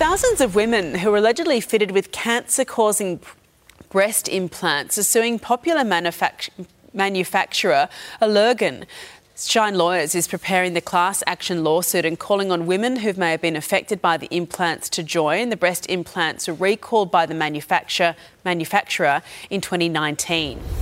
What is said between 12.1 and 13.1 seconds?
calling on women